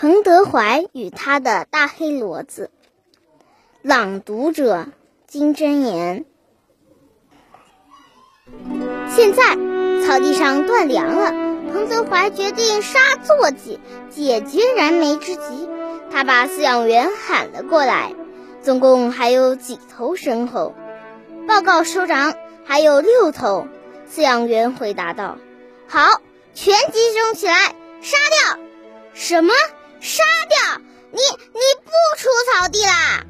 [0.00, 2.70] 彭德怀与他的大黑骡子。
[3.82, 4.86] 朗读者：
[5.26, 6.24] 金针言。
[9.08, 9.42] 现在
[10.06, 11.32] 草地上断粮了，
[11.72, 15.68] 彭德怀决定杀坐骑，解决燃眉之急。
[16.12, 18.14] 他把饲养员喊了过来，
[18.62, 20.76] 总共还有几头牲口？
[21.48, 22.34] 报告首长，
[22.64, 23.66] 还有六头。
[24.08, 25.38] 饲养员回答道
[25.88, 26.22] ：“好，
[26.54, 28.16] 全集中起来，杀
[28.54, 28.60] 掉！
[29.12, 29.52] 什么？”
[30.00, 31.18] 杀掉你！
[31.18, 33.24] 你不出草地啦！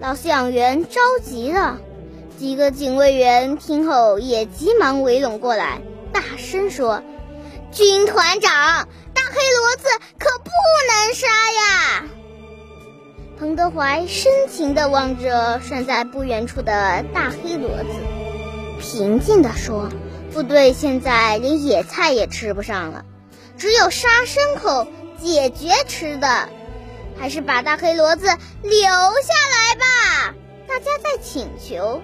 [0.00, 1.78] 老饲养员着急了。
[2.38, 5.80] 几个警卫员听后也急忙围拢过来，
[6.12, 7.02] 大声说
[7.72, 8.52] ：“军团长，
[9.14, 9.84] 大黑骡子
[10.18, 10.50] 可不
[10.90, 12.04] 能杀呀！”
[13.40, 17.86] 彭德怀深情地望着拴在不远处的大黑骡子，
[18.80, 19.88] 平静地说
[20.34, 23.06] ：“部队现在连野菜也吃不上了，
[23.56, 24.86] 只有杀牲口。”
[25.22, 26.48] 解决吃的，
[27.18, 28.26] 还是把大黑骡子
[28.62, 30.34] 留下来吧。
[30.68, 32.02] 大家在请求，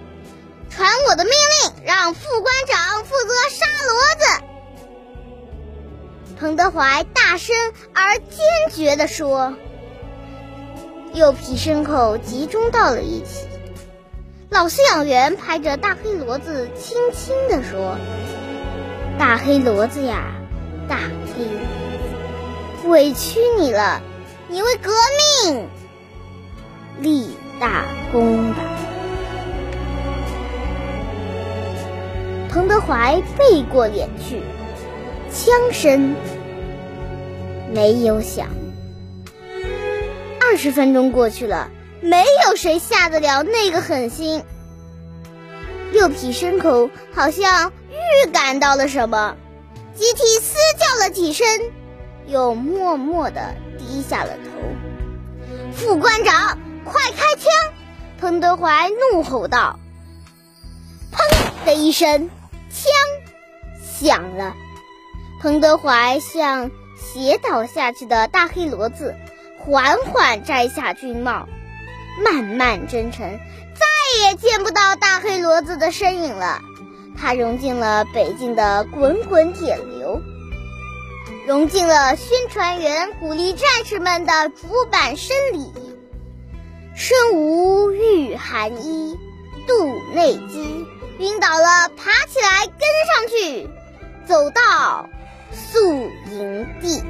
[0.71, 3.89] 传我的命令，让副官长负责杀骡
[4.19, 4.45] 子。
[6.39, 7.55] 彭德怀大声
[7.95, 8.39] 而坚
[8.75, 9.55] 决地说。
[11.13, 13.47] 六匹牲口集中到了一起，
[14.49, 17.99] 老饲养员拍着大黑骡子，轻轻地说
[19.21, 20.33] ：“大黑骡子呀，
[20.89, 21.45] 大黑。”
[22.93, 24.03] 委屈你了，
[24.49, 24.93] 你为革
[25.47, 25.67] 命
[27.01, 28.59] 立大功吧。
[32.51, 34.43] 彭德怀背过脸去，
[35.33, 36.15] 枪声
[37.73, 38.47] 没有响。
[40.39, 41.71] 二十分钟过去了，
[42.03, 44.45] 没有谁下得了那个狠心。
[45.93, 49.35] 六匹牲口好像预感到了什么，
[49.95, 51.47] 集体嘶叫了几声。
[52.27, 55.73] 又默默地低下了头。
[55.73, 57.51] 副官长，快开枪！
[58.19, 59.79] 彭德怀怒吼道。
[61.13, 62.31] 砰的一声，
[62.71, 62.93] 枪
[63.83, 64.55] 响了。
[65.41, 69.15] 彭德怀向斜倒下去的大黑骡子
[69.59, 71.49] 缓缓摘下军帽，
[72.25, 73.39] 慢慢征程，
[73.75, 76.61] 再也见不到大黑骡子的身影了。
[77.19, 80.21] 他融进了北京的滚滚铁流。
[81.47, 85.73] 融进了宣传员鼓励战士们的主板声里。
[86.95, 89.19] 身无御寒衣，
[89.67, 90.87] 肚内饥。
[91.19, 93.69] 晕倒了，爬起来跟上去，
[94.27, 95.09] 走到
[95.53, 97.03] 宿营地。